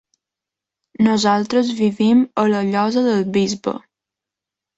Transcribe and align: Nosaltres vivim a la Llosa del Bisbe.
Nosaltres 1.07 1.69
vivim 1.81 2.23
a 2.45 2.47
la 2.55 2.63
Llosa 2.71 3.05
del 3.11 3.23
Bisbe. 3.37 3.77